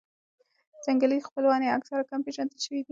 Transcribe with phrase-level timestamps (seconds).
[0.83, 2.79] ځنګلي خپلوان یې اکثراً کم پېژندل شوي دي.